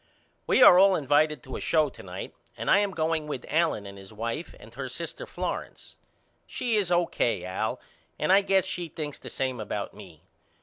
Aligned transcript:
We 0.47 0.63
are 0.63 0.79
all 0.79 0.95
invited 0.95 1.43
to 1.43 1.55
a 1.57 1.61
show 1.61 1.89
to 1.89 2.01
night 2.01 2.33
and 2.57 2.71
I 2.71 2.79
am 2.79 2.89
going 2.89 3.27
with 3.27 3.45
Allen 3.47 3.85
and 3.85 3.99
his 3.99 4.11
wife 4.11 4.55
and 4.59 4.73
her 4.73 4.89
sister 4.89 5.27
Florence. 5.27 5.95
She 6.47 6.75
is 6.75 6.91
O.K. 6.91 7.45
Al 7.45 7.79
and 8.17 8.31
I 8.33 8.41
guess 8.41 8.65
she 8.65 8.87
thinks 8.87 9.19
the 9.19 9.29
same 9.29 9.59
about 9.59 9.93
me. 9.93 10.23